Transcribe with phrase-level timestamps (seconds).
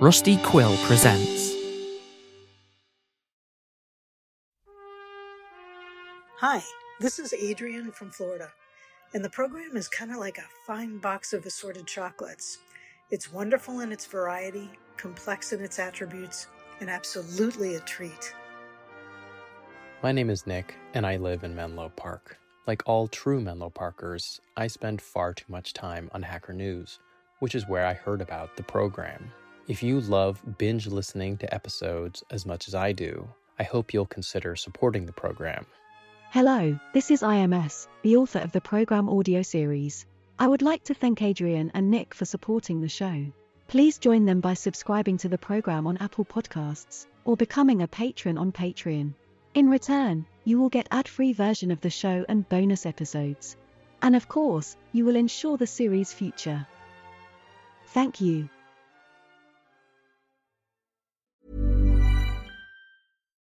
[0.00, 1.56] Rusty Quill presents.
[6.36, 6.62] Hi,
[7.00, 8.52] this is Adrian from Florida,
[9.12, 12.58] and the program is kind of like a fine box of assorted chocolates.
[13.10, 16.46] It's wonderful in its variety, complex in its attributes,
[16.78, 18.32] and absolutely a treat.
[20.04, 22.38] My name is Nick, and I live in Menlo Park.
[22.68, 27.00] Like all true Menlo Parkers, I spend far too much time on Hacker News,
[27.40, 29.32] which is where I heard about the program.
[29.68, 33.28] If you love binge listening to episodes as much as I do,
[33.58, 35.66] I hope you'll consider supporting the program.
[36.30, 40.06] Hello, this is IMS, the author of the program audio series.
[40.38, 43.26] I would like to thank Adrian and Nick for supporting the show.
[43.66, 48.38] Please join them by subscribing to the program on Apple Podcasts or becoming a patron
[48.38, 49.12] on Patreon.
[49.52, 53.58] In return, you will get ad-free version of the show and bonus episodes.
[54.00, 56.66] And of course, you will ensure the series' future.
[57.88, 58.48] Thank you.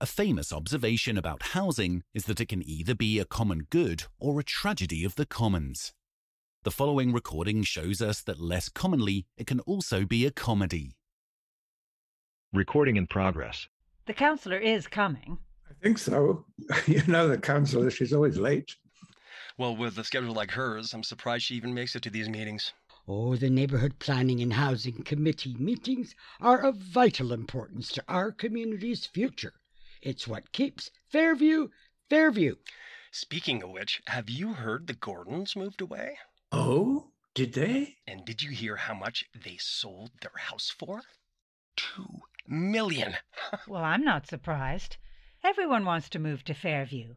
[0.00, 4.38] A famous observation about housing is that it can either be a common good or
[4.38, 5.92] a tragedy of the commons.
[6.62, 10.94] The following recording shows us that less commonly, it can also be a comedy.
[12.52, 13.66] Recording in progress.
[14.06, 15.36] The councillor is coming.
[15.68, 16.44] I think so.
[16.86, 18.76] You know, the councillor, she's always late.
[19.56, 22.72] Well, with a schedule like hers, I'm surprised she even makes it to these meetings.
[23.08, 29.04] Oh, the Neighborhood Planning and Housing Committee meetings are of vital importance to our community's
[29.04, 29.54] future.
[30.00, 31.70] It's what keeps Fairview,
[32.08, 32.54] Fairview.
[33.10, 36.18] Speaking of which, have you heard the Gordons moved away?
[36.52, 37.96] Oh, did they?
[38.06, 41.02] And did you hear how much they sold their house for?
[41.74, 43.16] Two million.
[43.66, 44.98] well, I'm not surprised.
[45.42, 47.16] Everyone wants to move to Fairview.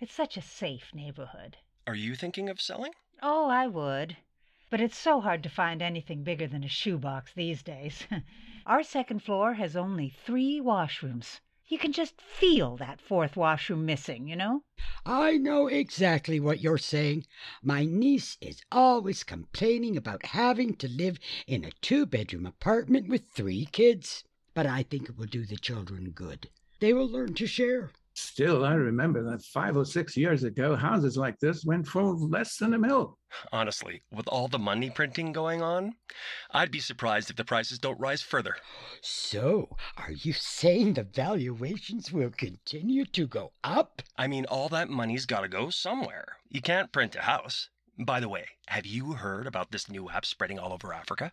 [0.00, 1.58] It's such a safe neighborhood.
[1.86, 2.92] Are you thinking of selling?
[3.22, 4.16] Oh, I would.
[4.70, 8.06] But it's so hard to find anything bigger than a shoebox these days.
[8.66, 11.40] Our second floor has only three washrooms.
[11.68, 14.64] You can just feel that fourth washroom missing, you know?
[15.06, 17.26] I know exactly what you're saying.
[17.62, 23.28] My niece is always complaining about having to live in a two bedroom apartment with
[23.28, 24.24] three kids.
[24.54, 26.50] But I think it will do the children good.
[26.80, 27.92] They will learn to share.
[28.22, 32.56] Still, I remember that five or six years ago, houses like this went for less
[32.56, 33.18] than a mill.
[33.50, 35.96] Honestly, with all the money printing going on,
[36.52, 38.56] I'd be surprised if the prices don't rise further.
[39.02, 44.02] So, are you saying the valuations will continue to go up?
[44.16, 46.38] I mean, all that money's got to go somewhere.
[46.48, 47.70] You can't print a house.
[47.98, 51.32] By the way, have you heard about this new app spreading all over Africa?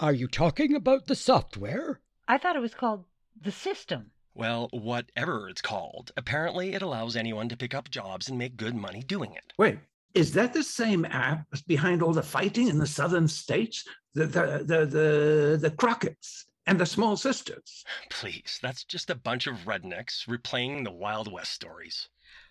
[0.00, 2.00] Are you talking about the software?
[2.26, 3.04] I thought it was called
[3.40, 4.12] the system.
[4.40, 8.74] Well, whatever it's called, apparently it allows anyone to pick up jobs and make good
[8.74, 9.52] money doing it.
[9.58, 9.78] Wait,
[10.14, 13.86] is that the same app behind all the fighting in the southern states?
[14.14, 17.84] The the the the, the Crockett's and the Small Sisters?
[18.08, 22.08] Please, that's just a bunch of rednecks replaying the Wild West stories.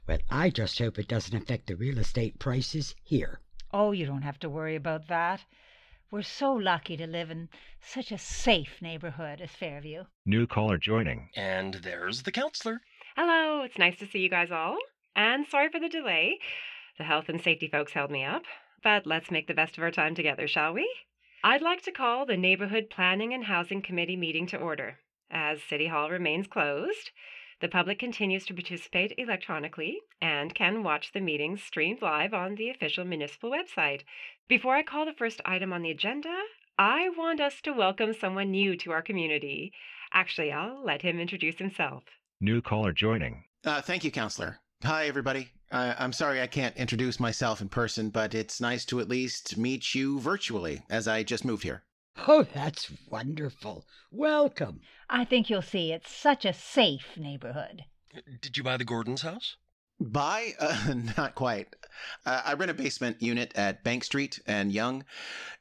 [0.07, 3.39] Well, I just hope it doesn't affect the real estate prices here.
[3.73, 5.41] Oh, you don't have to worry about that.
[6.11, 7.49] We're so lucky to live in
[7.79, 10.05] such a safe neighborhood as Fairview.
[10.25, 11.29] New caller joining.
[11.35, 12.81] And there's the counselor.
[13.15, 14.79] Hello, it's nice to see you guys all.
[15.15, 16.39] And sorry for the delay.
[16.97, 18.41] The health and safety folks held me up.
[18.81, 20.89] But let's make the best of our time together, shall we?
[21.43, 24.97] I'd like to call the Neighborhood Planning and Housing Committee meeting to order.
[25.29, 27.11] As City Hall remains closed,
[27.61, 32.69] the public continues to participate electronically and can watch the meetings streamed live on the
[32.69, 34.01] official municipal website.
[34.47, 36.33] Before I call the first item on the agenda,
[36.77, 39.73] I want us to welcome someone new to our community.
[40.13, 42.03] Actually, I'll let him introduce himself.
[42.39, 43.43] New caller joining.
[43.65, 44.59] Uh, thank you, Counselor.
[44.83, 45.49] Hi, everybody.
[45.71, 49.57] Uh, I'm sorry I can't introduce myself in person, but it's nice to at least
[49.57, 51.83] meet you virtually, as I just moved here.
[52.27, 53.85] Oh, that's wonderful.
[54.11, 54.81] Welcome.
[55.09, 57.85] I think you'll see it's such a safe neighborhood.
[58.41, 59.55] Did you buy the Gordon's house?
[59.99, 60.53] Buy?
[60.59, 61.75] Uh, not quite.
[62.25, 65.03] Uh, I rent a basement unit at Bank Street and Yonge.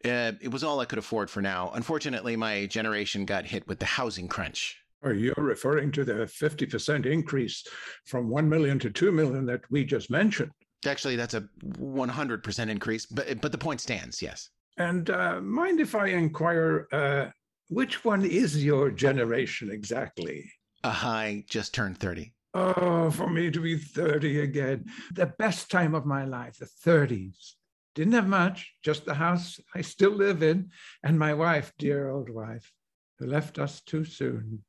[0.04, 1.70] Uh, it was all I could afford for now.
[1.74, 4.80] Unfortunately, my generation got hit with the housing crunch.
[5.02, 7.64] Are you referring to the 50% increase
[8.04, 10.50] from 1 million to 2 million that we just mentioned?
[10.86, 14.50] Actually, that's a 100% increase, but but the point stands, yes.
[14.78, 17.26] And uh, mind if I inquire, uh,
[17.68, 20.50] which one is your generation exactly?
[20.84, 22.32] Uh, I just turned 30.
[22.54, 24.86] Oh, for me to be 30 again.
[25.12, 27.54] The best time of my life, the 30s.
[27.94, 30.70] Didn't have much, just the house I still live in,
[31.02, 32.72] and my wife, dear old wife,
[33.18, 34.62] who left us too soon.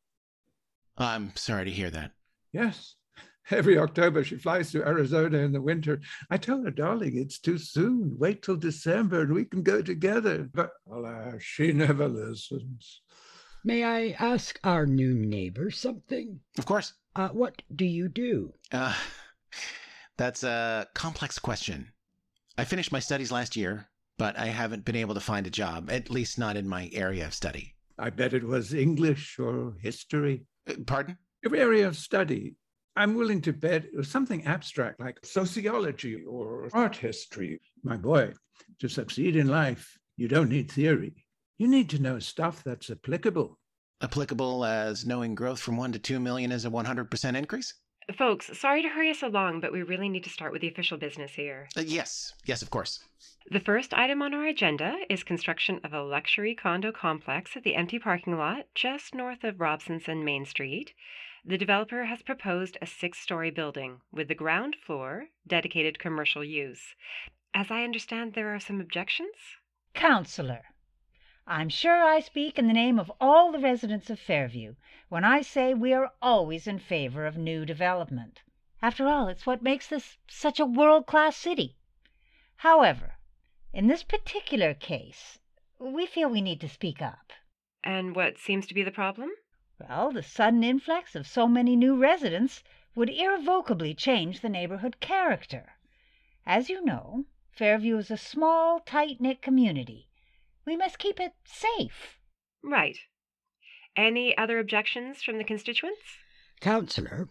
[0.97, 2.11] I'm sorry to hear that.
[2.51, 2.95] Yes.
[3.51, 6.01] Every October she flies to Arizona in the winter.
[6.29, 8.15] I tell her, darling, it's too soon.
[8.17, 10.49] Wait till December and we can go together.
[10.53, 13.01] But alas, she never listens.
[13.63, 16.39] May I ask our new neighbor something?
[16.57, 16.93] Of course.
[17.15, 18.53] Uh, what do you do?
[18.71, 18.95] Uh,
[20.17, 21.91] that's a complex question.
[22.57, 25.89] I finished my studies last year, but I haven't been able to find a job,
[25.89, 27.73] at least not in my area of study.
[27.97, 30.45] I bet it was English or history.
[30.69, 31.17] Uh, pardon?
[31.43, 32.55] Your area of study.
[32.99, 37.61] I'm willing to bet it was something abstract like sociology or art history.
[37.81, 38.33] My boy,
[38.79, 41.13] to succeed in life, you don't need theory.
[41.57, 43.57] You need to know stuff that's applicable.
[44.01, 47.73] Applicable as knowing growth from 1 to 2 million is a 100% increase?
[48.17, 50.97] Folks, sorry to hurry us along, but we really need to start with the official
[50.97, 51.69] business here.
[51.77, 52.99] Uh, yes, yes, of course.
[53.49, 57.75] The first item on our agenda is construction of a luxury condo complex at the
[57.75, 60.93] empty parking lot just north of Robsonson Main Street.
[61.45, 66.95] The developer has proposed a six story building with the ground floor dedicated commercial use.
[67.53, 69.37] As I understand, there are some objections?
[69.93, 70.65] Counselor,
[71.47, 74.75] I'm sure I speak in the name of all the residents of Fairview
[75.07, 78.41] when I say we are always in favor of new development.
[78.81, 81.77] After all, it's what makes this such a world class city.
[82.57, 83.17] However,
[83.73, 85.39] in this particular case,
[85.79, 87.31] we feel we need to speak up.
[87.83, 89.31] And what seems to be the problem?
[89.87, 92.63] Well, the sudden influx of so many new residents
[92.95, 95.77] would irrevocably change the neighborhood character.
[96.45, 100.09] As you know, Fairview is a small, tight knit community.
[100.65, 102.19] We must keep it safe.
[102.61, 102.97] Right.
[103.95, 106.17] Any other objections from the constituents?
[106.59, 107.29] Councillor,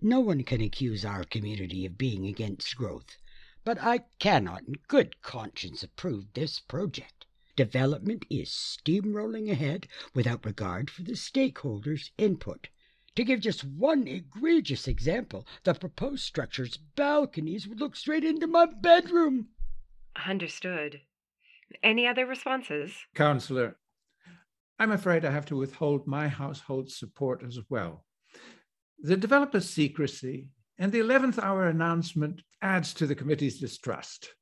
[0.00, 3.16] no one can accuse our community of being against growth,
[3.64, 7.26] but I cannot in good conscience approve this project.
[7.54, 12.68] Development is steamrolling ahead without regard for the stakeholders' input.
[13.16, 18.66] To give just one egregious example, the proposed structure's balconies would look straight into my
[18.66, 19.48] bedroom.
[20.26, 21.02] Understood.
[21.82, 22.92] Any other responses?
[23.14, 23.76] Counselor,
[24.78, 28.04] I'm afraid I have to withhold my household's support as well.
[28.98, 34.34] The developer's secrecy and the 11th hour announcement adds to the committee's distrust.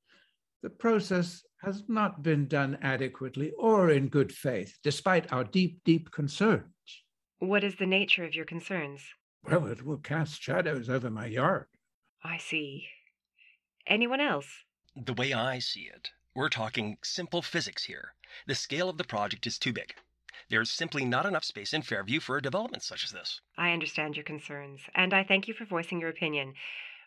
[0.62, 6.10] The process has not been done adequately or in good faith, despite our deep, deep
[6.10, 7.04] concerns.
[7.38, 9.02] What is the nature of your concerns?
[9.42, 11.68] Well, it will cast shadows over my yard.
[12.22, 12.88] I see.
[13.86, 14.64] Anyone else?
[14.94, 18.14] The way I see it, we're talking simple physics here.
[18.46, 19.94] The scale of the project is too big.
[20.50, 23.40] There's simply not enough space in Fairview for a development such as this.
[23.56, 26.54] I understand your concerns, and I thank you for voicing your opinion.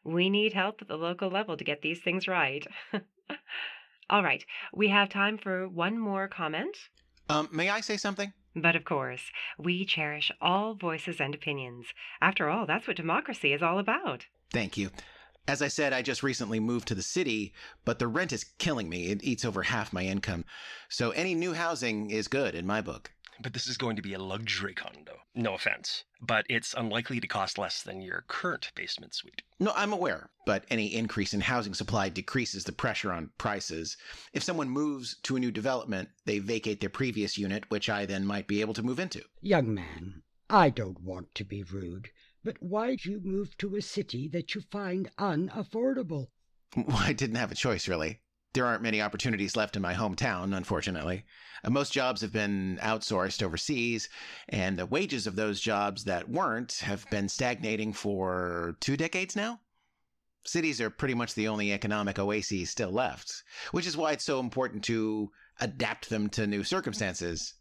[0.04, 2.66] We need help at the local level to get these things right.
[4.10, 6.78] All right, we have time for one more comment.
[7.30, 8.34] Um, may I say something?
[8.56, 11.88] But of course, we cherish all voices and opinions.
[12.22, 14.28] After all, that's what democracy is all about.
[14.52, 14.92] Thank you.
[15.48, 17.54] As I said, I just recently moved to the city,
[17.84, 19.08] but the rent is killing me.
[19.08, 20.46] It eats over half my income.
[20.88, 23.12] So any new housing is good in my book.
[23.44, 25.18] But this is going to be a luxury condo.
[25.35, 26.06] No offense.
[26.21, 29.42] But it's unlikely to cost less than your current basement suite.
[29.59, 33.97] No, I'm aware, but any increase in housing supply decreases the pressure on prices.
[34.31, 38.26] If someone moves to a new development, they vacate their previous unit, which I then
[38.26, 39.26] might be able to move into.
[39.42, 42.12] Young man, I don't want to be rude,
[42.45, 46.28] but why'd you move to a city that you find unaffordable?
[46.78, 48.21] Well, I didn't have a choice, really.
[48.54, 51.26] There aren't many opportunities left in my hometown, unfortunately.
[51.64, 54.10] Uh, most jobs have been outsourced overseas,
[54.48, 59.60] and the wages of those jobs that weren't have been stagnating for two decades now.
[60.45, 64.40] Cities are pretty much the only economic oases still left, which is why it's so
[64.40, 67.56] important to adapt them to new circumstances.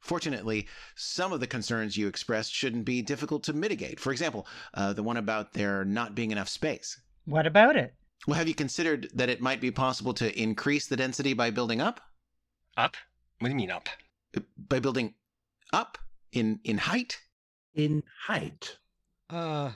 [0.00, 4.00] Fortunately, some of the concerns you expressed shouldn't be difficult to mitigate.
[4.00, 6.98] For example, uh, the one about there not being enough space.
[7.26, 7.94] What about it?
[8.26, 11.80] Well, have you considered that it might be possible to increase the density by building
[11.80, 12.00] up?
[12.76, 12.96] Up?
[13.38, 13.88] What do you mean up?
[14.56, 15.14] By building
[15.72, 15.98] up
[16.32, 17.20] in in height?
[17.74, 18.78] In height.
[19.30, 19.72] Uh,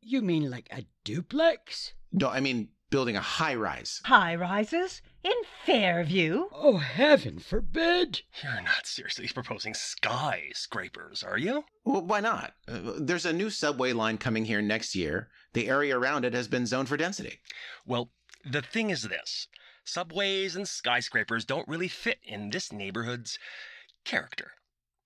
[0.00, 1.94] you mean like a duplex?
[2.12, 4.00] No, I mean building a high rise.
[4.04, 5.00] High rises?
[5.22, 5.32] In
[5.64, 6.46] Fairview?
[6.52, 8.22] Oh, heaven forbid!
[8.42, 11.64] You're not seriously proposing skyscrapers, are you?
[11.84, 12.54] Well, why not?
[12.66, 15.28] Uh, there's a new subway line coming here next year.
[15.52, 17.40] The area around it has been zoned for density.
[17.86, 18.10] Well,
[18.44, 19.48] the thing is this
[19.84, 23.38] subways and skyscrapers don't really fit in this neighborhood's
[24.04, 24.52] character.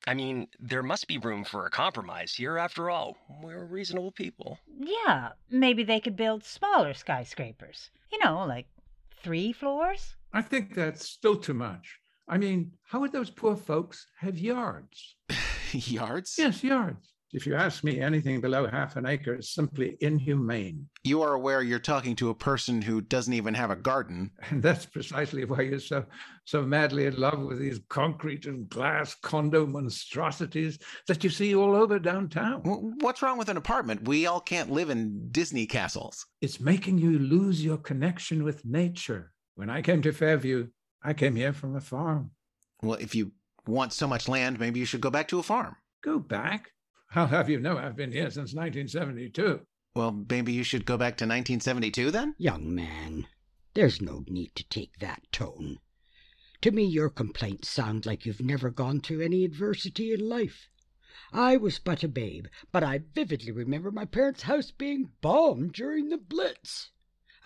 [0.06, 2.58] I mean, there must be room for a compromise here.
[2.58, 4.58] After all, we're reasonable people.
[4.78, 7.90] Yeah, maybe they could build smaller skyscrapers.
[8.12, 8.66] You know, like
[9.23, 10.14] three floors?
[10.32, 11.99] I think that's still too much.
[12.28, 15.16] I mean, how would those poor folks have yards?
[15.73, 16.34] yards?
[16.38, 17.13] Yes, yards.
[17.34, 20.86] If you ask me, anything below half an acre is simply inhumane.
[21.02, 24.30] You are aware you're talking to a person who doesn't even have a garden.
[24.50, 26.06] And that's precisely why you're so
[26.44, 31.74] so madly in love with these concrete and glass condo monstrosities that you see all
[31.74, 32.60] over downtown.
[33.00, 34.06] What's wrong with an apartment?
[34.06, 36.24] We all can't live in Disney castles.
[36.40, 39.32] It's making you lose your connection with nature.
[39.56, 40.68] When I came to Fairview,
[41.02, 42.30] I came here from a farm.
[42.80, 43.32] Well, if you
[43.66, 45.74] want so much land, maybe you should go back to a farm.
[46.04, 46.70] Go back?
[47.16, 49.61] I'll have you know I've been here since 1972.
[49.94, 52.35] Well, maybe you should go back to 1972 then?
[52.38, 53.28] Young man,
[53.75, 55.78] there's no need to take that tone.
[56.62, 60.68] To me, your complaints sound like you've never gone through any adversity in life.
[61.33, 66.09] I was but a babe, but I vividly remember my parents' house being bombed during
[66.09, 66.90] the Blitz.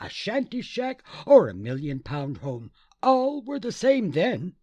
[0.01, 2.71] A shanty shack or a million pound home,
[3.03, 4.55] all were the same then.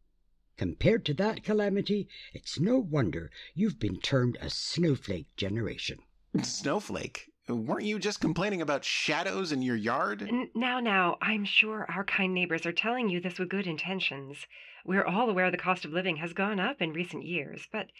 [0.58, 6.00] Compared to that calamity, it's no wonder you've been termed a snowflake generation.
[6.42, 7.30] Snowflake?
[7.48, 10.24] Weren't you just complaining about shadows in your yard?
[10.24, 14.48] N- now, now, I'm sure our kind neighbors are telling you this with good intentions.
[14.86, 17.92] We're all aware the cost of living has gone up in recent years, but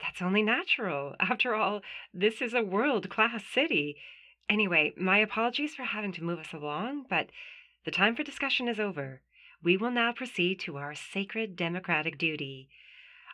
[0.00, 1.14] that's only natural.
[1.20, 1.80] After all,
[2.12, 3.96] this is a world class city.
[4.48, 7.30] Anyway, my apologies for having to move us along, but
[7.84, 9.22] the time for discussion is over.
[9.62, 12.68] We will now proceed to our sacred democratic duty.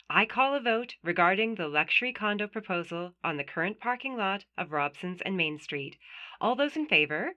[0.09, 4.71] I call a vote regarding the luxury condo proposal on the current parking lot of
[4.71, 5.97] Robson's and Main Street.
[6.39, 7.35] All those in favor?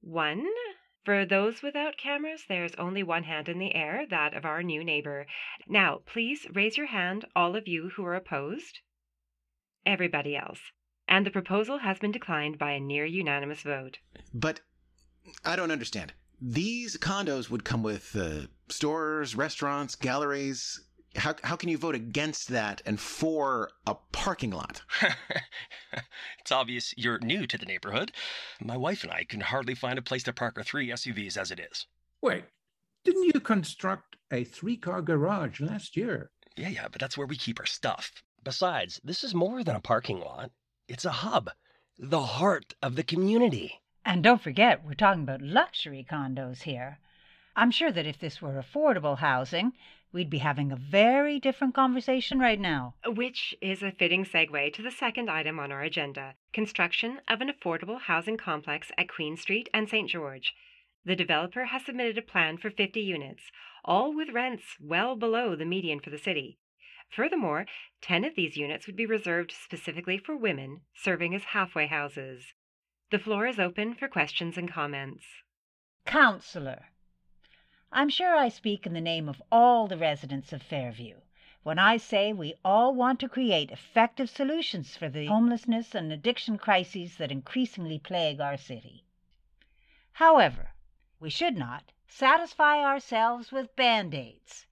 [0.00, 0.46] One.
[1.04, 4.82] For those without cameras, there's only one hand in the air, that of our new
[4.82, 5.26] neighbor.
[5.68, 8.80] Now, please raise your hand, all of you who are opposed.
[9.84, 10.72] Everybody else.
[11.06, 13.98] And the proposal has been declined by a near unanimous vote.
[14.32, 14.60] But
[15.44, 16.14] I don't understand.
[16.46, 20.78] These condos would come with uh, stores, restaurants, galleries.
[21.16, 24.82] How, how can you vote against that and for a parking lot?
[26.38, 28.12] it's obvious you're new to the neighborhood.
[28.60, 31.50] My wife and I can hardly find a place to park our three SUVs as
[31.50, 31.86] it is.
[32.20, 32.44] Wait,
[33.04, 36.30] didn't you construct a three car garage last year?
[36.58, 38.22] Yeah, yeah, but that's where we keep our stuff.
[38.42, 40.50] Besides, this is more than a parking lot,
[40.88, 41.48] it's a hub,
[41.98, 43.80] the heart of the community.
[44.06, 46.98] And don't forget, we're talking about luxury condos here.
[47.56, 49.72] I'm sure that if this were affordable housing,
[50.12, 52.94] we'd be having a very different conversation right now.
[53.06, 57.50] Which is a fitting segue to the second item on our agenda construction of an
[57.50, 60.10] affordable housing complex at Queen Street and St.
[60.10, 60.54] George.
[61.06, 63.50] The developer has submitted a plan for 50 units,
[63.84, 66.58] all with rents well below the median for the city.
[67.08, 67.64] Furthermore,
[68.02, 72.52] 10 of these units would be reserved specifically for women, serving as halfway houses.
[73.14, 75.24] The floor is open for questions and comments.
[76.04, 76.88] Counselor,
[77.92, 81.20] I'm sure I speak in the name of all the residents of Fairview
[81.62, 86.58] when I say we all want to create effective solutions for the homelessness and addiction
[86.58, 89.04] crises that increasingly plague our city.
[90.14, 90.74] However,
[91.20, 94.66] we should not satisfy ourselves with band aids.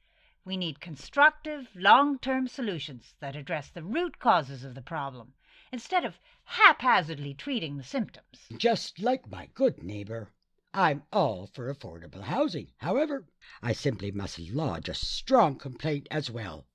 [0.45, 5.35] We need constructive, long term solutions that address the root causes of the problem
[5.73, 8.47] instead of haphazardly treating the symptoms.
[8.59, 10.31] Just like my good neighbor,
[10.75, 12.73] I'm all for affordable housing.
[12.77, 13.27] However,
[13.63, 16.67] I simply must lodge a strong complaint as well.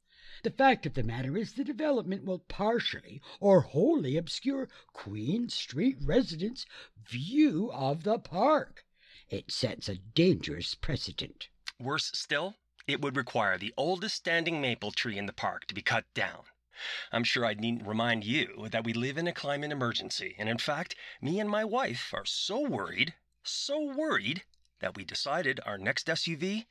[0.44, 5.98] The fact of the matter is the development will partially or wholly obscure Queen Street
[6.02, 6.66] residents'
[7.04, 8.86] view of the park.
[9.30, 11.50] It sets a dangerous precedent.
[11.80, 12.56] Worse still,
[12.88, 16.46] it would require the oldest standing maple tree in the park to be cut down.
[17.12, 20.58] I'm sure I needn't remind you that we live in a climate emergency, and in
[20.58, 24.44] fact, me and my wife are so worried, so worried,
[24.80, 26.66] that we decided our next SUV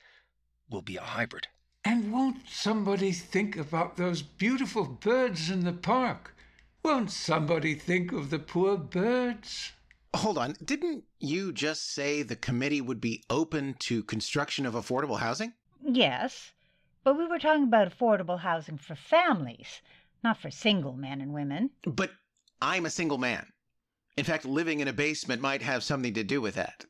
[0.71, 1.49] will be a hybrid.
[1.85, 6.35] And won't somebody think about those beautiful birds in the park?
[6.83, 9.73] Won't somebody think of the poor birds?
[10.15, 15.19] Hold on, didn't you just say the committee would be open to construction of affordable
[15.19, 15.53] housing?
[15.83, 16.53] Yes,
[17.05, 19.83] but we were talking about affordable housing for families,
[20.23, 21.71] not for single men and women.
[21.85, 22.11] But
[22.61, 23.47] I'm a single man.
[24.17, 26.87] In fact, living in a basement might have something to do with that.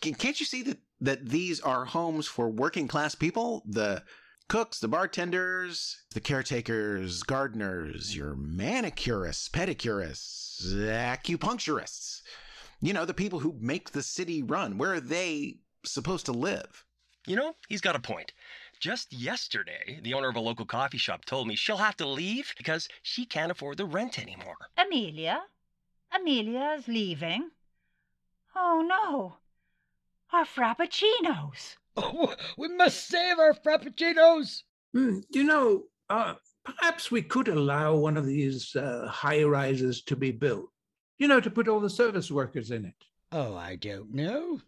[0.00, 3.64] Can't you see that, that these are homes for working class people?
[3.66, 4.04] The
[4.48, 12.20] cooks, the bartenders, the caretakers, gardeners, your manicurists, pedicurists, acupuncturists.
[12.80, 14.78] You know, the people who make the city run.
[14.78, 16.84] Where are they supposed to live?
[17.26, 18.32] You know, he's got a point.
[18.80, 22.54] Just yesterday, the owner of a local coffee shop told me she'll have to leave
[22.56, 24.56] because she can't afford the rent anymore.
[24.78, 25.42] Amelia?
[26.10, 27.50] Amelia is leaving?
[28.56, 29.36] Oh no!
[30.32, 31.76] Our frappuccinos!
[31.96, 34.62] Oh, we must save our frappuccinos!
[34.96, 36.34] Mm, you know, uh,
[36.64, 40.70] perhaps we could allow one of these uh, high rises to be built.
[41.18, 42.94] You know, to put all the service workers in it.
[43.32, 44.60] Oh, I don't know.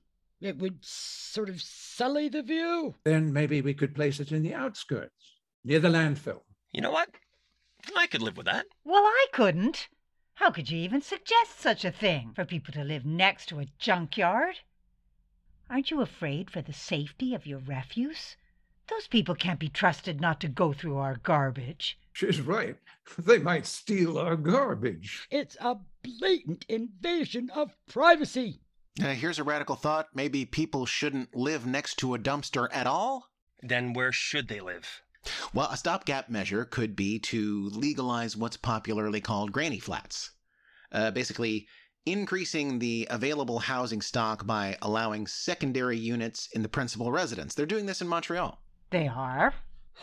[0.43, 2.97] It would sort of sully the view.
[3.05, 6.43] Then maybe we could place it in the outskirts, near the landfill.
[6.73, 7.11] You know what?
[7.97, 8.67] I could live with that.
[8.83, 9.89] Well, I couldn't.
[10.35, 13.69] How could you even suggest such a thing for people to live next to a
[13.79, 14.57] junkyard?
[15.71, 18.37] Aren't you afraid for the safety of your refuse?
[18.89, 22.01] Those people can't be trusted not to go through our garbage.
[22.13, 22.77] She's right.
[23.17, 25.29] They might steal our garbage.
[25.31, 28.61] It's a blatant invasion of privacy.
[29.01, 30.09] Uh, here's a radical thought.
[30.15, 33.31] Maybe people shouldn't live next to a dumpster at all?
[33.63, 35.03] Then where should they live?
[35.55, 40.33] Well, a stopgap measure could be to legalize what's popularly called granny flats.
[40.91, 41.69] Uh, basically,
[42.05, 47.55] increasing the available housing stock by allowing secondary units in the principal residence.
[47.55, 48.61] They're doing this in Montreal.
[48.91, 49.55] They are?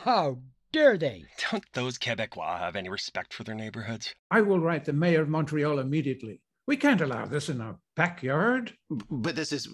[0.03, 0.39] How
[0.71, 1.25] dare they?
[1.51, 4.15] Don't those Quebecois have any respect for their neighborhoods?
[4.31, 6.41] I will write the mayor of Montreal immediately.
[6.69, 8.77] We can't allow this in our backyard.
[9.09, 9.67] But this is.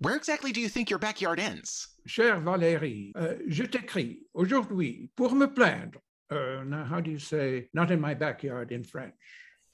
[0.00, 1.88] Where exactly do you think your backyard ends?
[2.04, 5.98] Cher Valérie, uh, je t'écris aujourd'hui pour me plaindre.
[6.30, 9.14] Uh, now, how do you say not in my backyard in French?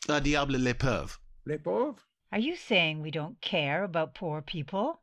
[0.09, 1.18] Uh, diable les pauvres.
[1.47, 2.00] Les pauvres?
[2.30, 5.00] Are you saying we don't care about poor people?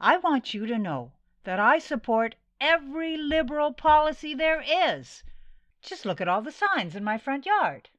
[0.00, 1.12] I want you to know
[1.44, 5.22] that I support every liberal policy there is.
[5.82, 7.90] Just look at all the signs in my front yard.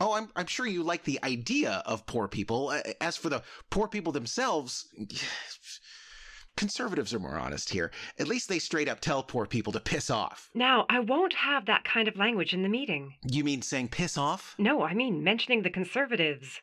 [0.00, 2.68] Oh, I'm, I'm sure you like the idea of poor people.
[2.68, 4.86] Uh, as for the poor people themselves,
[6.56, 7.90] conservatives are more honest here.
[8.18, 10.50] At least they straight up tell poor people to piss off.
[10.54, 13.14] Now, I won't have that kind of language in the meeting.
[13.24, 14.54] You mean saying piss off?
[14.58, 16.60] No, I mean mentioning the conservatives.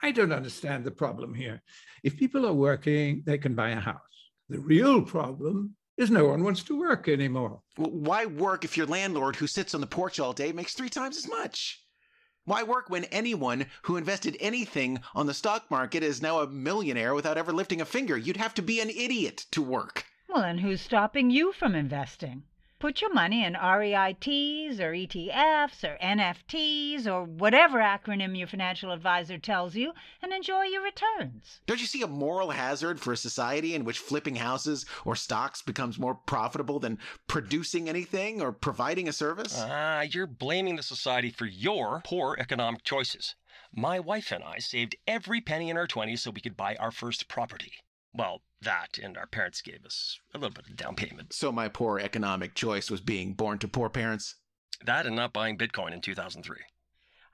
[0.00, 1.62] I don't understand the problem here.
[2.04, 3.98] If people are working, they can buy a house.
[4.48, 7.60] The real problem is no one wants to work anymore.
[7.76, 10.88] Well, why work if your landlord who sits on the porch all day makes three
[10.88, 11.80] times as much?
[12.44, 17.14] Why work when anyone who invested anything on the stock market is now a millionaire
[17.14, 18.18] without ever lifting a finger?
[18.18, 20.06] You'd have to be an idiot to work.
[20.28, 22.42] Well, and who's stopping you from investing?
[22.82, 29.38] Put your money in REITs or ETFs or NFTs or whatever acronym your financial advisor
[29.38, 31.60] tells you and enjoy your returns.
[31.66, 35.62] Don't you see a moral hazard for a society in which flipping houses or stocks
[35.62, 39.54] becomes more profitable than producing anything or providing a service?
[39.56, 43.36] Ah, you're blaming the society for your poor economic choices.
[43.72, 46.90] My wife and I saved every penny in our 20s so we could buy our
[46.90, 47.74] first property.
[48.12, 51.32] Well, that and our parents gave us a little bit of down payment.
[51.32, 54.36] So my poor economic choice was being born to poor parents?
[54.84, 56.56] That and not buying Bitcoin in 2003.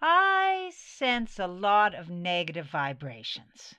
[0.03, 3.75] I sense a lot of negative vibrations.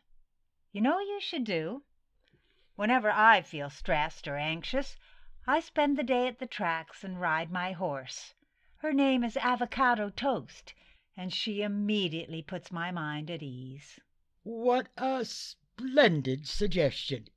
[0.71, 1.83] You know what you should do?
[2.75, 4.97] Whenever I feel stressed or anxious,
[5.47, 8.33] I spend the day at the tracks and ride my horse.
[8.77, 10.73] Her name is Avocado Toast,
[11.17, 13.99] and she immediately puts my mind at ease.
[14.43, 17.27] What a splendid suggestion.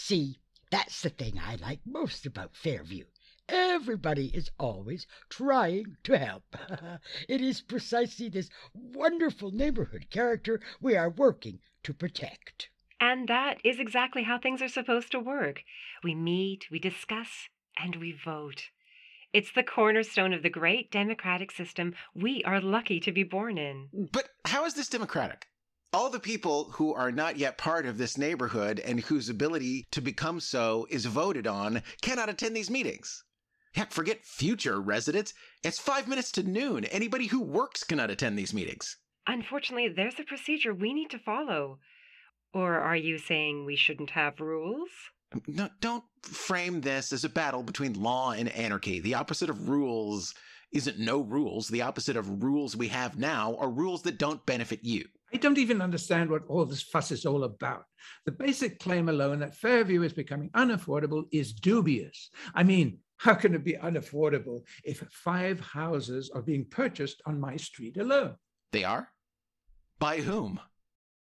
[0.00, 0.38] See,
[0.70, 3.06] that's the thing I like most about Fairview.
[3.48, 6.56] Everybody is always trying to help.
[7.28, 12.70] it is precisely this wonderful neighborhood character we are working to protect.
[13.00, 15.64] And that is exactly how things are supposed to work.
[16.04, 18.70] We meet, we discuss, and we vote.
[19.32, 23.88] It's the cornerstone of the great democratic system we are lucky to be born in.
[24.12, 25.48] But how is this democratic?
[25.92, 30.00] All the people who are not yet part of this neighborhood and whose ability to
[30.00, 33.24] become so is voted on cannot attend these meetings.
[33.74, 35.34] Heck, forget future residents.
[35.62, 36.84] It's five minutes to noon.
[36.86, 38.96] Anybody who works cannot attend these meetings.
[39.26, 41.78] Unfortunately, there's a procedure we need to follow.
[42.52, 44.88] Or are you saying we shouldn't have rules?
[45.32, 49.00] Um, no, don't frame this as a battle between law and anarchy.
[49.00, 50.34] The opposite of rules
[50.72, 51.68] isn't no rules.
[51.68, 55.04] The opposite of rules we have now are rules that don't benefit you.
[55.32, 57.84] I don't even understand what all this fuss is all about.
[58.24, 62.30] The basic claim alone that Fairview is becoming unaffordable is dubious.
[62.54, 67.56] I mean, how can it be unaffordable if five houses are being purchased on my
[67.56, 68.36] street alone?
[68.72, 69.08] They are?
[69.98, 70.60] By whom?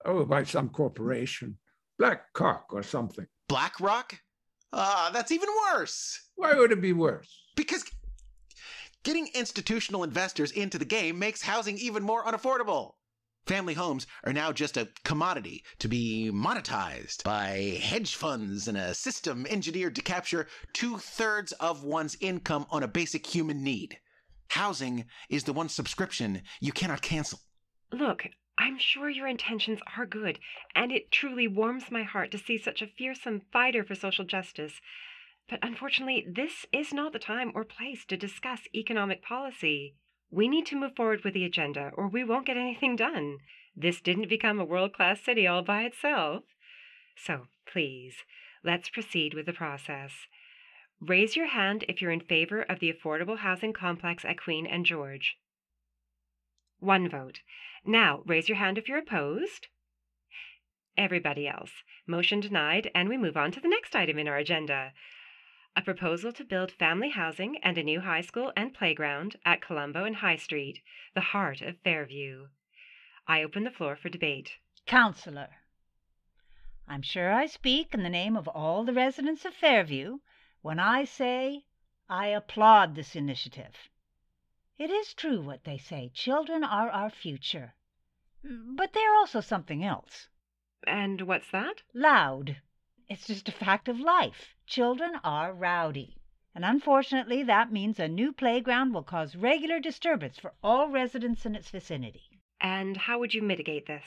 [0.04, 1.58] Oh, by some corporation.
[1.98, 3.26] Black Cock or something.
[3.48, 4.18] BlackRock?
[4.72, 6.30] Ah, that's even worse.
[6.36, 7.28] Why would it be worse?
[7.54, 7.84] Because
[9.04, 12.92] getting institutional investors into the game makes housing even more unaffordable.
[13.46, 18.94] Family homes are now just a commodity to be monetized by hedge funds and a
[18.94, 23.98] system engineered to capture two thirds of one's income on a basic human need.
[24.50, 27.40] Housing is the one subscription you cannot cancel.
[27.90, 28.28] Look,
[28.58, 30.38] I'm sure your intentions are good,
[30.74, 34.80] and it truly warms my heart to see such a fearsome fighter for social justice.
[35.48, 39.96] But unfortunately, this is not the time or place to discuss economic policy.
[40.32, 43.38] We need to move forward with the agenda, or we won't get anything done.
[43.76, 46.44] This didn't become a world class city all by itself.
[47.16, 48.24] So, please,
[48.64, 50.12] let's proceed with the process.
[51.00, 54.86] Raise your hand if you're in favor of the affordable housing complex at Queen and
[54.86, 55.36] George.
[56.78, 57.40] One vote.
[57.84, 59.66] Now, raise your hand if you're opposed.
[60.96, 61.72] Everybody else.
[62.06, 64.92] Motion denied, and we move on to the next item in our agenda.
[65.74, 70.04] A proposal to build family housing and a new high school and playground at Colombo
[70.04, 70.82] and High Street,
[71.14, 72.48] the heart of Fairview.
[73.26, 74.58] I open the floor for debate.
[74.84, 75.48] Counselor,
[76.86, 80.18] I'm sure I speak in the name of all the residents of Fairview
[80.60, 81.64] when I say
[82.08, 83.88] I applaud this initiative.
[84.76, 87.74] It is true what they say children are our future.
[88.42, 90.28] But they're also something else.
[90.86, 91.82] And what's that?
[91.94, 92.60] Loud.
[93.08, 94.54] It's just a fact of life.
[94.66, 96.16] Children are rowdy.
[96.54, 101.56] And unfortunately, that means a new playground will cause regular disturbance for all residents in
[101.56, 102.38] its vicinity.
[102.60, 104.04] And how would you mitigate this?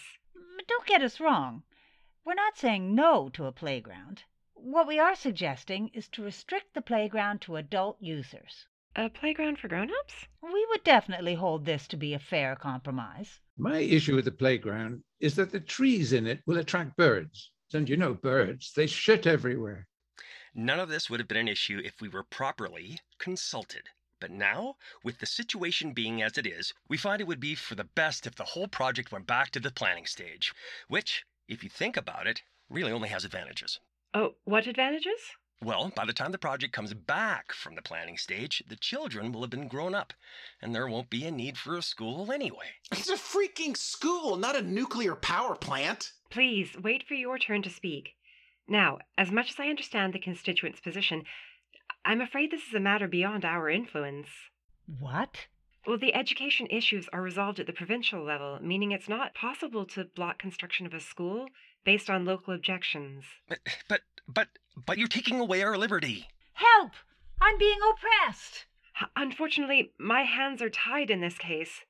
[0.56, 1.64] But don't get us wrong.
[2.24, 4.24] We're not saying no to a playground.
[4.54, 8.68] What we are suggesting is to restrict the playground to adult users.
[8.96, 10.28] A playground for grown ups?
[10.42, 13.42] We would definitely hold this to be a fair compromise.
[13.58, 17.52] My issue with the playground is that the trees in it will attract birds.
[17.74, 19.88] And you know birds, they shit everywhere.
[20.54, 23.90] None of this would have been an issue if we were properly consulted.
[24.22, 27.76] But now, with the situation being as it is, we find it would be for
[27.76, 30.54] the best if the whole project went back to the planning stage,
[30.88, 33.80] which, if you think about it, really only has advantages.
[34.14, 35.20] Oh, what advantages?
[35.62, 39.42] Well, by the time the project comes back from the planning stage, the children will
[39.42, 40.14] have been grown up,
[40.62, 42.76] and there won't be a need for a school anyway.
[42.92, 46.14] It's a freaking school, not a nuclear power plant.
[46.36, 48.10] Please wait for your turn to speak.
[48.68, 51.24] Now, as much as I understand the constituents' position,
[52.04, 54.28] I'm afraid this is a matter beyond our influence.
[55.00, 55.48] What?
[55.88, 60.04] Well, the education issues are resolved at the provincial level, meaning it's not possible to
[60.14, 61.46] block construction of a school
[61.86, 63.24] based on local objections.
[63.48, 64.50] But, but, but,
[64.86, 66.28] but you're taking away our liberty.
[66.52, 66.92] Help!
[67.40, 68.66] I'm being oppressed.
[69.16, 71.86] Unfortunately, my hands are tied in this case.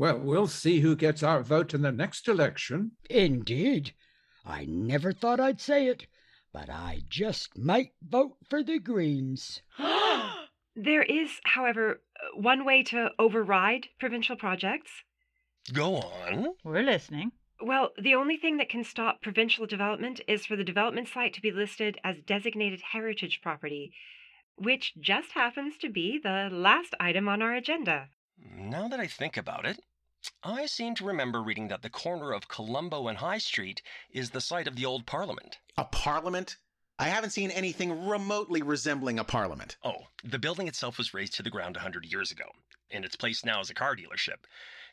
[0.00, 2.92] Well, we'll see who gets our vote in the next election.
[3.10, 3.92] Indeed.
[4.46, 6.06] I never thought I'd say it,
[6.54, 9.60] but I just might vote for the Greens.
[10.74, 12.00] there is, however,
[12.34, 14.90] one way to override provincial projects.
[15.70, 16.54] Go on.
[16.64, 17.32] We're listening.
[17.60, 21.42] Well, the only thing that can stop provincial development is for the development site to
[21.42, 23.92] be listed as designated heritage property,
[24.56, 28.08] which just happens to be the last item on our agenda.
[28.56, 29.78] Now that I think about it,
[30.42, 34.40] I seem to remember reading that the corner of Colombo and High Street is the
[34.40, 35.58] site of the old Parliament.
[35.76, 36.56] A Parliament?
[36.98, 39.76] I haven't seen anything remotely resembling a Parliament.
[39.84, 42.44] Oh, the building itself was razed to the ground a hundred years ago,
[42.90, 44.46] and its place now is a car dealership.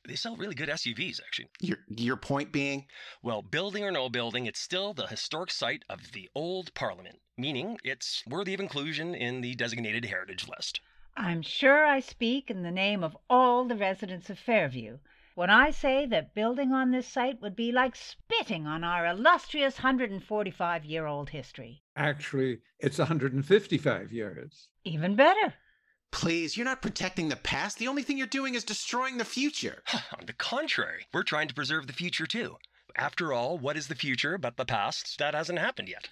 [0.05, 1.47] They sell really good SUVs, actually.
[1.61, 2.87] Your your point being?
[3.21, 7.79] Well, building or no building, it's still the historic site of the old Parliament, meaning
[7.85, 10.81] it's worthy of inclusion in the designated heritage list.
[11.15, 14.99] I'm sure I speak in the name of all the residents of Fairview
[15.37, 19.75] when I say that building on this site would be like spitting on our illustrious
[19.75, 21.83] 145 year old history.
[21.95, 24.69] Actually, it's 155 years.
[24.83, 25.53] Even better.
[26.11, 27.77] Please, you're not protecting the past.
[27.77, 29.83] The only thing you're doing is destroying the future.
[30.19, 32.57] On the contrary, we're trying to preserve the future too.
[32.95, 36.09] After all, what is the future but the past that hasn't happened yet?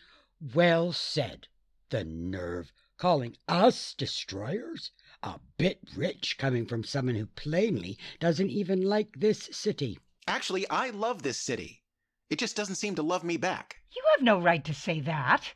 [0.53, 1.47] Well said.
[1.89, 2.71] The nerve.
[2.97, 4.91] Calling us destroyers?
[5.25, 9.97] A bit rich coming from someone who plainly doesn't even like this city.
[10.27, 11.81] Actually, I love this city.
[12.29, 13.77] It just doesn't seem to love me back.
[13.95, 15.55] You have no right to say that.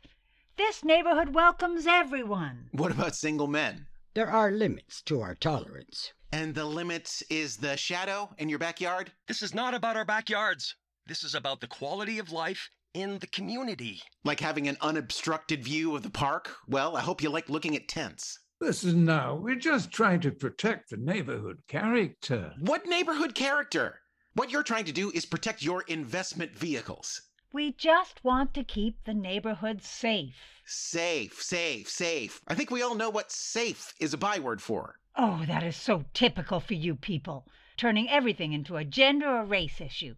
[0.56, 2.68] This neighborhood welcomes everyone.
[2.72, 3.86] What about single men?
[4.14, 6.14] There are limits to our tolerance.
[6.32, 9.12] And the limit is the shadow in your backyard?
[9.28, 10.74] This is not about our backyards.
[11.06, 14.02] This is about the quality of life in the community.
[14.24, 16.56] Like having an unobstructed view of the park?
[16.66, 18.40] Well, I hope you like looking at tents.
[18.62, 22.52] Listen now, we're just trying to protect the neighborhood character.
[22.60, 24.00] What neighborhood character?
[24.34, 27.22] What you're trying to do is protect your investment vehicles.
[27.54, 30.36] We just want to keep the neighborhood safe.
[30.66, 32.42] Safe, safe, safe.
[32.46, 34.96] I think we all know what safe is a byword for.
[35.16, 37.46] Oh, that is so typical for you people,
[37.78, 40.16] turning everything into a gender or race issue.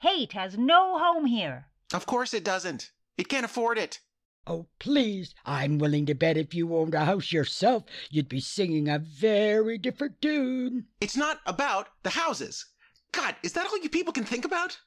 [0.00, 1.68] Hate has no home here.
[1.94, 2.92] Of course it doesn't.
[3.16, 4.00] It can't afford it.
[4.50, 8.88] Oh, please, I'm willing to bet if you owned a house yourself, you'd be singing
[8.88, 10.86] a very different tune.
[11.02, 12.64] It's not about the houses.
[13.12, 14.78] God, is that all you people can think about?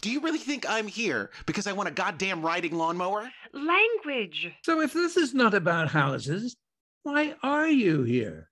[0.00, 3.30] Do you really think I'm here because I want a goddamn riding lawnmower?
[3.52, 4.52] Language!
[4.64, 6.56] So if this is not about houses,
[7.04, 8.48] why are you here?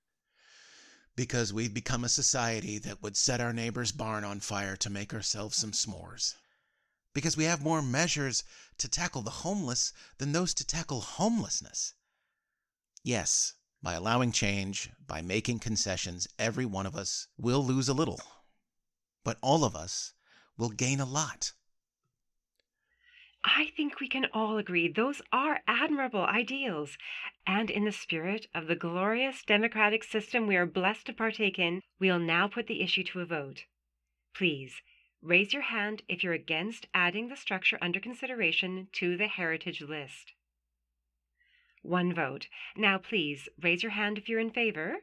[1.17, 5.13] Because we've become a society that would set our neighbor's barn on fire to make
[5.13, 6.35] ourselves some s'mores.
[7.15, 8.45] Because we have more measures
[8.79, 11.95] to tackle the homeless than those to tackle homelessness.
[13.05, 18.21] Yes, by allowing change, by making concessions, every one of us will lose a little.
[19.25, 20.15] But all of us
[20.57, 21.53] will gain a lot.
[23.45, 26.97] I think we can all agree those are admirable ideals.
[27.45, 31.83] And in the spirit of the glorious democratic system we are blessed to partake in,
[31.99, 33.65] we'll now put the issue to a vote.
[34.33, 34.81] Please
[35.23, 40.33] raise your hand if you're against adding the structure under consideration to the heritage list.
[41.83, 42.49] One vote.
[42.77, 44.99] Now, please raise your hand if you're in favor.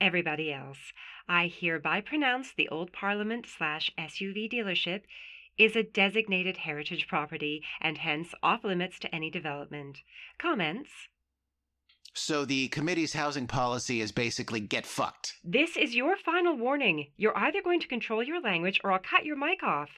[0.00, 0.92] Everybody else,
[1.28, 5.02] I hereby pronounce the Old Parliament slash SUV dealership
[5.58, 9.98] is a designated heritage property and hence off limits to any development.
[10.38, 10.88] Comments?
[12.14, 15.34] So the committee's housing policy is basically get fucked.
[15.44, 17.08] This is your final warning.
[17.16, 19.90] You're either going to control your language or I'll cut your mic off.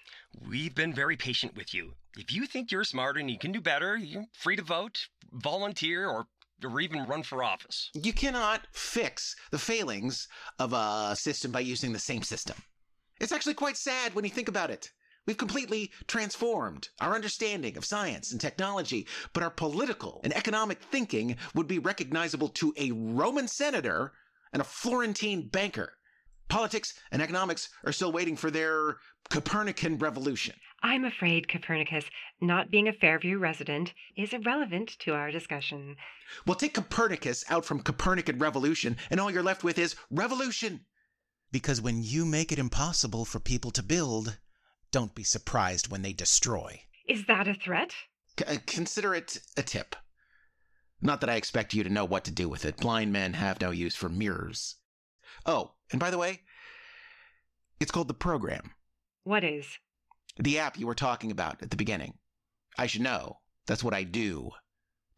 [0.49, 1.95] We've been very patient with you.
[2.17, 6.09] If you think you're smarter and you can do better, you're free to vote, volunteer,
[6.09, 6.27] or
[6.65, 7.91] or even run for office.
[7.95, 10.29] You cannot fix the failings
[10.61, 12.57] of a system by using the same system.
[13.21, 14.91] It's actually quite sad when you think about it.
[15.27, 21.37] We've completely transformed our understanding of science and technology, but our political and economic thinking
[21.55, 24.13] would be recognizable to a Roman senator
[24.53, 25.95] and a Florentine banker.
[26.49, 28.97] Politics and economics are still waiting for their
[29.31, 30.55] Copernican revolution.
[30.83, 32.05] I'm afraid Copernicus,
[32.41, 35.97] not being a Fairview resident, is irrelevant to our discussion.
[36.45, 40.81] Well, take Copernicus out from Copernican revolution, and all you're left with is revolution.
[41.53, 44.39] Because when you make it impossible for people to build,
[44.93, 46.83] don't be surprised when they destroy.
[47.09, 47.93] Is that a threat?
[48.39, 49.97] C- uh, consider it a tip.
[51.01, 52.77] Not that I expect you to know what to do with it.
[52.77, 54.77] Blind men have no use for mirrors.
[55.45, 56.43] Oh, and by the way,
[57.81, 58.71] it's called the program.
[59.25, 59.79] What is?
[60.39, 62.19] The app you were talking about at the beginning.
[62.79, 63.41] I should know.
[63.67, 64.51] That's what I do.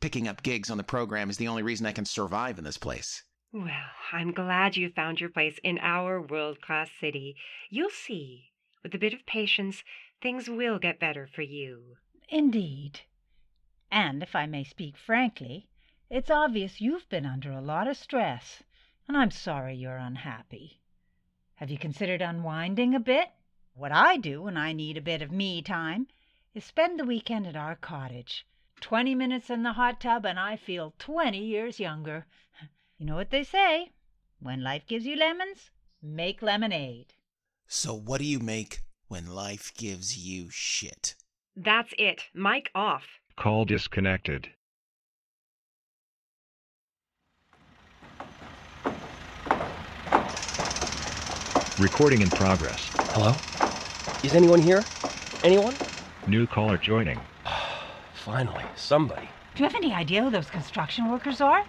[0.01, 2.79] Picking up gigs on the program is the only reason I can survive in this
[2.79, 3.23] place.
[3.53, 3.71] Well,
[4.13, 7.37] I'm glad you found your place in our world class city.
[7.71, 8.47] You'll see.
[8.85, 9.83] With a bit of patience,
[10.21, 11.97] things will get better for you.
[12.29, 13.01] Indeed.
[13.91, 15.69] And if I may speak frankly,
[16.11, 18.63] it's obvious you've been under a lot of stress,
[19.09, 20.83] and I'm sorry you're unhappy.
[21.55, 23.31] Have you considered unwinding a bit?
[23.73, 26.07] What I do when I need a bit of me time
[26.55, 28.47] is spend the weekend at our cottage.
[28.83, 32.27] Twenty minutes in the hot tub, and I feel twenty years younger.
[32.99, 33.93] You know what they say
[34.41, 35.71] when life gives you lemons,
[36.03, 37.15] make lemonade.
[37.67, 41.15] So, what do you make when life gives you shit?
[41.57, 42.25] That's it.
[42.35, 43.05] Mic off.
[43.37, 44.49] Call disconnected.
[51.79, 52.89] Recording in progress.
[53.15, 53.35] Hello?
[54.23, 54.85] Is anyone here?
[55.43, 55.75] Anyone?
[56.27, 57.19] New caller joining.
[58.15, 59.29] Finally, somebody.
[59.55, 61.65] Do you have any idea who those construction workers are?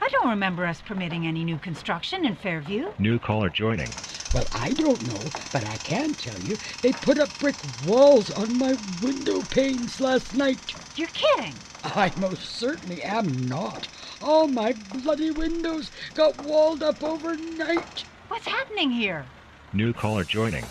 [0.00, 2.92] I don't remember us permitting any new construction in Fairview.
[2.98, 3.88] New caller joining.
[4.34, 8.58] Well, I don't know, but I can tell you they put up brick walls on
[8.58, 10.74] my window panes last night.
[10.96, 11.54] You're kidding.
[11.82, 13.88] I most certainly am not.
[14.20, 18.04] All my bloody windows got walled up overnight.
[18.28, 19.24] What's happening here?
[19.72, 20.64] New caller joining.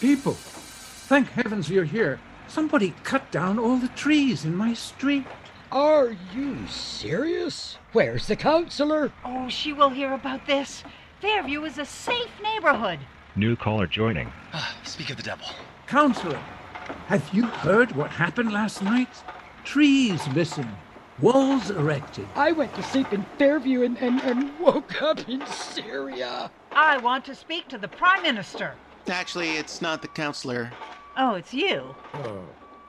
[0.00, 2.20] People, thank heavens you're here.
[2.46, 5.24] Somebody cut down all the trees in my street.
[5.72, 7.78] Are you serious?
[7.92, 9.12] Where's the counselor?
[9.24, 10.82] Oh, she will hear about this.
[11.20, 13.00] Fairview is a safe neighborhood.
[13.34, 14.30] New caller joining.
[14.52, 15.46] Ah, speak of the devil.
[15.88, 16.38] Counselor,
[17.08, 19.08] have you heard what happened last night?
[19.64, 20.70] Trees missing,
[21.20, 22.28] walls erected.
[22.36, 26.52] I went to sleep in Fairview and, and, and woke up in Syria.
[26.70, 28.74] I want to speak to the Prime Minister.
[29.08, 30.70] Actually, it's not the counselor.
[31.16, 31.96] Oh, it's you.
[32.14, 32.44] Oh.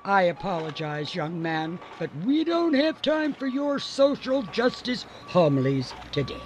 [0.05, 6.41] I apologize, young man, but we don't have time for your social justice homilies today.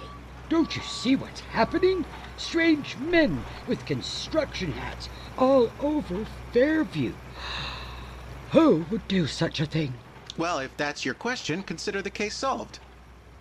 [0.48, 2.04] Don't you see what's happening?
[2.36, 7.12] Strange men with construction hats all over Fairview.
[8.50, 9.94] Who would do such a thing?
[10.36, 12.78] Well, if that's your question, consider the case solved.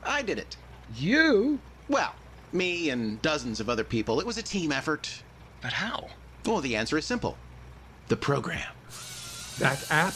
[0.03, 0.57] I did it.
[0.95, 1.59] You?
[1.87, 2.13] Well,
[2.51, 4.19] me and dozens of other people.
[4.19, 5.23] It was a team effort.
[5.61, 6.07] But how?
[6.45, 7.37] Well, the answer is simple
[8.09, 8.71] the program.
[9.59, 10.13] That app?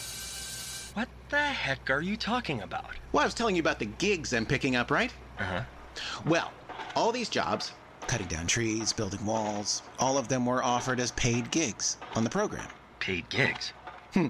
[0.93, 2.89] What the heck are you talking about?
[3.12, 5.13] Well, I was telling you about the gigs I'm picking up, right?
[5.39, 5.62] Uh huh.
[6.26, 6.52] Well,
[6.98, 7.74] all these jobs,
[8.08, 12.30] cutting down trees, building walls, all of them were offered as paid gigs on the
[12.30, 12.68] program.
[13.00, 13.72] Paid gigs?
[14.14, 14.28] Hmm.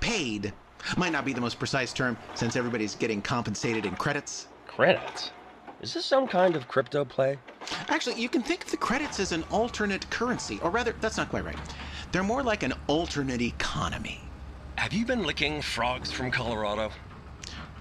[0.00, 0.52] Paid
[0.96, 4.48] might not be the most precise term since everybody's getting compensated in credits.
[4.66, 5.30] Credits?
[5.80, 7.38] Is this some kind of crypto play?
[7.88, 11.30] Actually, you can think of the credits as an alternate currency, or rather, that's not
[11.30, 11.58] quite right.
[12.10, 14.20] They're more like an alternate economy.
[14.76, 16.90] Have you been licking frogs from Colorado?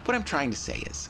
[0.06, 1.10] What I'm trying to say is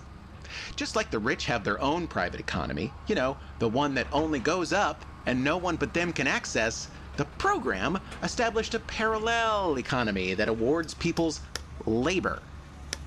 [0.76, 4.40] just like the rich have their own private economy, you know, the one that only
[4.40, 10.34] goes up and no one but them can access, the program established a parallel economy
[10.34, 11.42] that awards people's
[11.86, 12.42] labor.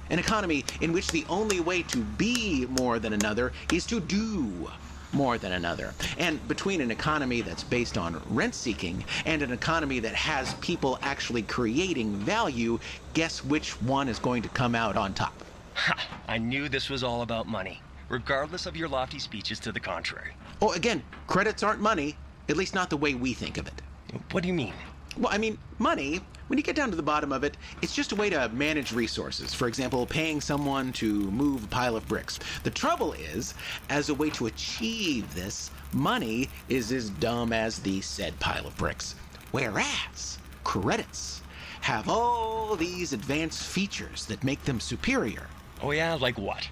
[0.08, 4.70] An economy in which the only way to be more than another is to do
[5.12, 5.94] more than another.
[6.18, 10.98] And between an economy that's based on rent seeking and an economy that has people
[11.02, 12.78] actually creating value,
[13.14, 15.45] guess which one is going to come out on top?
[15.76, 16.08] Ha!
[16.26, 20.32] I knew this was all about money, regardless of your lofty speeches to the contrary.
[20.62, 22.16] Oh, again, credits aren't money,
[22.48, 23.82] at least not the way we think of it.
[24.32, 24.72] What do you mean?
[25.18, 28.12] Well, I mean, money, when you get down to the bottom of it, it's just
[28.12, 29.52] a way to manage resources.
[29.52, 32.38] For example, paying someone to move a pile of bricks.
[32.62, 33.52] The trouble is,
[33.90, 38.76] as a way to achieve this, money is as dumb as the said pile of
[38.78, 39.14] bricks.
[39.52, 41.42] Whereas, credits
[41.82, 45.46] have all these advanced features that make them superior.
[45.82, 46.14] Oh, yeah?
[46.14, 46.68] Like what?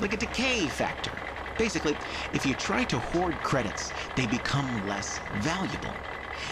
[0.00, 1.12] Like a decay factor.
[1.58, 1.96] Basically,
[2.32, 5.92] if you try to hoard credits, they become less valuable.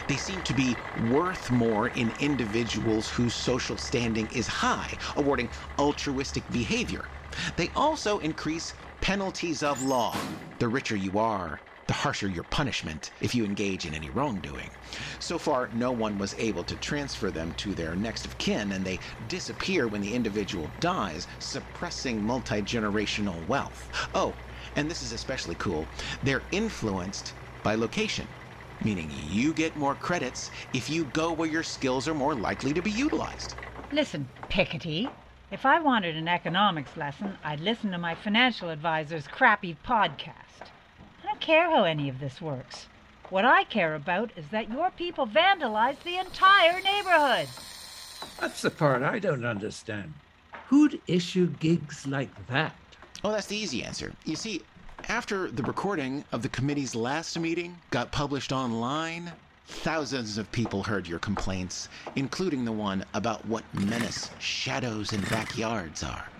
[0.08, 0.76] They seem to be
[1.10, 7.04] worth more in individuals whose social standing is high, awarding altruistic behavior.
[7.56, 10.16] They also increase penalties of law.
[10.58, 14.72] The richer you are, the harsher your punishment if you engage in any wrongdoing.
[15.18, 18.84] So far, no one was able to transfer them to their next of kin, and
[18.84, 23.90] they disappear when the individual dies, suppressing multi generational wealth.
[24.14, 24.36] Oh,
[24.74, 25.88] and this is especially cool
[26.22, 28.28] they're influenced by location,
[28.82, 32.82] meaning you get more credits if you go where your skills are more likely to
[32.82, 33.54] be utilized.
[33.92, 35.10] Listen, Pickety,
[35.50, 40.45] if I wanted an economics lesson, I'd listen to my financial advisor's crappy podcast.
[41.36, 42.86] I don't care how any of this works.
[43.28, 47.48] What I care about is that your people vandalized the entire neighborhood.
[48.40, 50.14] That's the part I don't understand.
[50.68, 52.74] Who'd issue gigs like that?
[53.22, 54.14] Oh, that's the easy answer.
[54.24, 54.62] You see,
[55.10, 59.30] after the recording of the committee's last meeting got published online,
[59.66, 66.02] thousands of people heard your complaints, including the one about what menace shadows in backyards
[66.02, 66.30] are.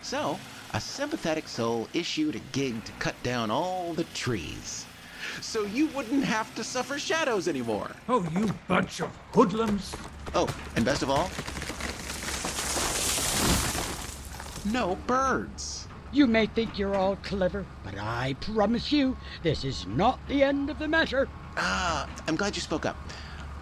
[0.00, 0.38] So,
[0.74, 4.86] a sympathetic soul issued a gig to cut down all the trees.
[5.40, 7.90] So you wouldn't have to suffer shadows anymore.
[8.08, 9.94] Oh, you bunch of hoodlums.
[10.34, 11.30] Oh, and best of all,
[14.72, 15.88] no birds.
[16.12, 20.70] You may think you're all clever, but I promise you, this is not the end
[20.70, 21.28] of the matter.
[21.56, 22.96] Ah, I'm glad you spoke up.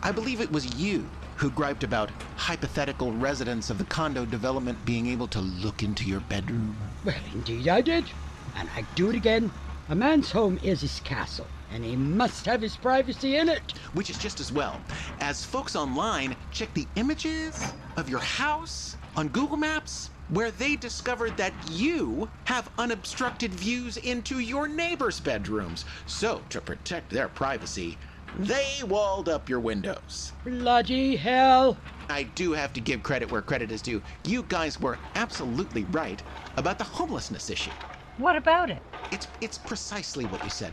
[0.02, 2.10] I believe it was you who griped about
[2.50, 6.76] hypothetical residents of the condo development being able to look into your bedroom.
[7.04, 8.10] Well, indeed I did.
[8.56, 9.52] And I'd do it again.
[9.88, 13.74] A man's home is his castle, and he must have his privacy in it.
[13.92, 14.82] Which is just as well,
[15.20, 21.36] as folks online check the images of your house on Google Maps, where they discovered
[21.36, 25.84] that you have unobstructed views into your neighbors' bedrooms.
[26.04, 28.00] So, to protect their privacy,
[28.38, 30.32] they walled up your windows.
[30.44, 31.76] Bloody hell.
[32.08, 34.02] I do have to give credit where credit is due.
[34.24, 36.22] You guys were absolutely right
[36.56, 37.70] about the homelessness issue.
[38.18, 38.82] What about it?
[39.10, 40.72] It's it's precisely what you said.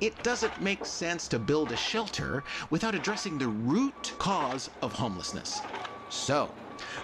[0.00, 5.60] It doesn't make sense to build a shelter without addressing the root cause of homelessness.
[6.08, 6.50] So,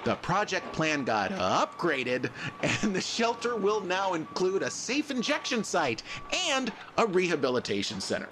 [0.05, 2.31] the project plan got upgraded,
[2.63, 6.03] and the shelter will now include a safe injection site
[6.49, 8.29] and a rehabilitation center.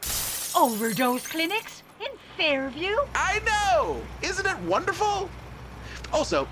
[0.56, 2.96] Overdose clinics in Fairview?
[3.14, 4.00] I know!
[4.22, 5.28] Isn't it wonderful?
[6.12, 6.48] Also,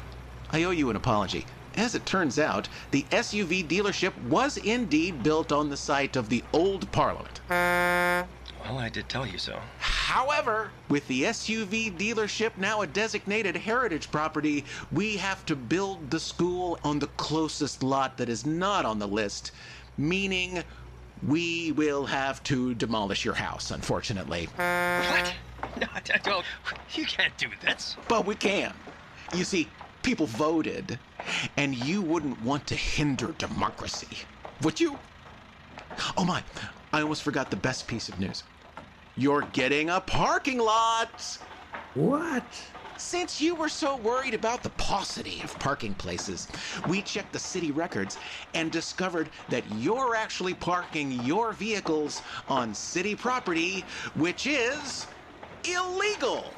[0.51, 1.47] I owe you an apology.
[1.77, 6.43] As it turns out, the SUV dealership was indeed built on the site of the
[6.53, 7.41] old Parliament.
[7.49, 9.61] Well, I did tell you so.
[9.79, 16.21] However, with the SUV dealership now a designated heritage property, we have to build the
[16.21, 19.53] school on the closest lot that is not on the list,
[19.99, 20.65] meaning
[21.23, 24.49] We will have to demolish your house, unfortunately.
[24.57, 25.35] What?
[25.81, 26.45] No, I don't.
[26.95, 27.97] You can't do this.
[28.09, 28.73] But we can.
[29.35, 29.69] You see,
[30.03, 30.99] people voted,
[31.57, 34.19] and you wouldn't want to hinder democracy,
[34.63, 34.99] would you?
[36.17, 36.43] Oh my,
[36.93, 38.45] I almost forgot the best piece of news.
[39.17, 41.39] You're getting a parking lot!
[41.95, 42.45] What?
[42.99, 46.49] Since you were so worried about the paucity of parking places,
[46.87, 48.17] we checked the city records
[48.55, 53.85] and discovered that you're actually parking your vehicles on city property,
[54.15, 55.07] which is
[55.65, 56.57] illegal.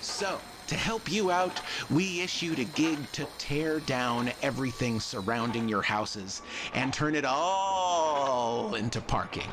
[0.00, 1.60] So, to help you out,
[1.90, 6.40] we issued a gig to tear down everything surrounding your houses
[6.72, 9.50] and turn it all into parking.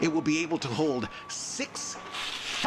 [0.00, 1.08] It will be able to hold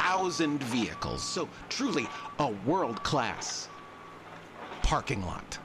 [0.01, 2.07] 6,000 vehicles, so truly
[2.39, 3.69] a world class
[4.81, 5.59] parking lot.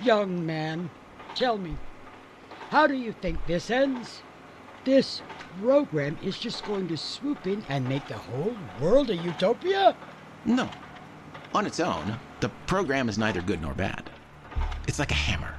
[0.00, 0.88] Young man,
[1.34, 1.76] tell me,
[2.68, 4.22] how do you think this ends?
[4.84, 5.22] This
[5.60, 9.96] program is just going to swoop in and make the whole world a utopia?
[10.44, 10.70] No.
[11.52, 14.08] On its own, the program is neither good nor bad.
[14.86, 15.54] It's like a hammer.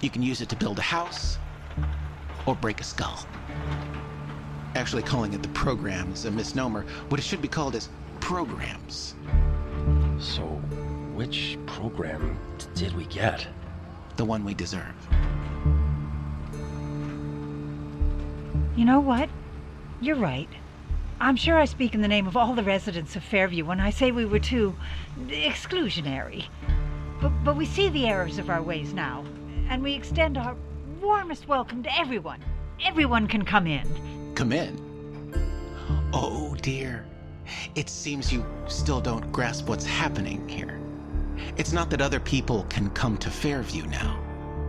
[0.00, 1.38] You can use it to build a house
[2.46, 3.26] or break a skull.
[4.74, 6.82] Actually, calling it the program is a misnomer.
[7.08, 7.88] What it should be called is
[8.20, 9.14] programs.
[10.18, 10.42] So,
[11.14, 13.46] which program d- did we get?
[14.16, 14.94] The one we deserve.
[18.76, 19.28] You know what?
[20.00, 20.48] You're right.
[21.20, 23.90] I'm sure I speak in the name of all the residents of Fairview when I
[23.90, 24.76] say we were too
[25.26, 26.46] exclusionary.
[27.20, 29.24] But, but we see the errors of our ways now,
[29.68, 30.54] and we extend our
[31.00, 32.40] warmest welcome to everyone.
[32.84, 34.17] Everyone can come in.
[34.38, 34.78] Come in.
[36.12, 37.04] Oh dear.
[37.74, 40.78] It seems you still don't grasp what's happening here.
[41.56, 44.16] It's not that other people can come to Fairview now,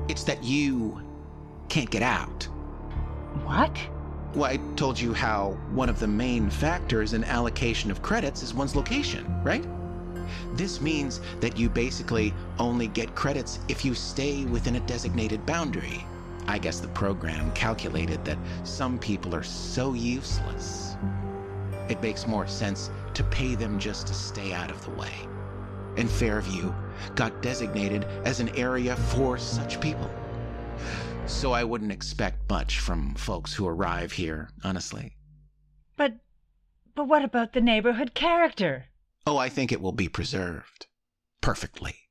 [0.08, 1.00] it's that you
[1.68, 2.46] can't get out.
[3.44, 3.78] What?
[4.34, 8.56] Well, I told you how one of the main factors in allocation of credits is
[8.56, 9.68] one's location, right?
[10.56, 16.04] This means that you basically only get credits if you stay within a designated boundary.
[16.50, 20.98] I guess the program calculated that some people are so useless.
[21.90, 25.14] It makes more sense to pay them just to stay out of the way.
[25.96, 26.74] And Fairview
[27.14, 30.10] got designated as an area for such people.
[31.28, 35.18] So I wouldn't expect much from folks who arrive here, honestly.
[35.98, 36.16] But
[36.96, 38.86] but what about the neighborhood character?
[39.28, 40.88] Oh, I think it will be preserved.
[41.42, 42.09] Perfectly.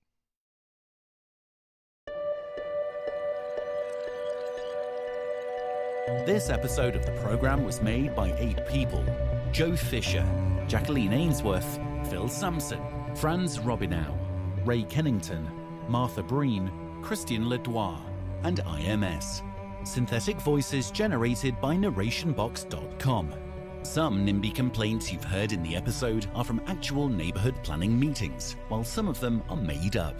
[6.08, 9.04] This episode of the program was made by eight people
[9.52, 10.24] Joe Fisher,
[10.66, 11.78] Jacqueline Ainsworth,
[12.08, 12.80] Phil Sampson,
[13.14, 14.16] Franz Robinow,
[14.64, 15.46] Ray Kennington,
[15.86, 18.00] Martha Breen, Christian Ledoir,
[18.42, 19.42] and IMS.
[19.86, 23.34] Synthetic voices generated by NarrationBox.com.
[23.82, 28.82] Some NIMBY complaints you've heard in the episode are from actual neighborhood planning meetings, while
[28.82, 30.16] some of them are made up.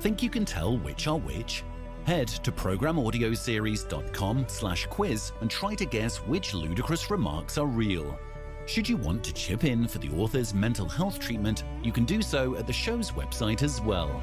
[0.00, 1.62] Think you can tell which are which?
[2.06, 8.16] Head to programaudioseries.com slash quiz and try to guess which ludicrous remarks are real.
[8.66, 12.22] Should you want to chip in for the author's mental health treatment, you can do
[12.22, 14.22] so at the show's website as well.